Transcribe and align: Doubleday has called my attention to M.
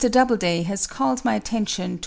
Doubleday 0.09 0.63
has 0.63 0.87
called 0.87 1.23
my 1.23 1.35
attention 1.35 1.83
to 1.89 1.93
M. 1.93 1.99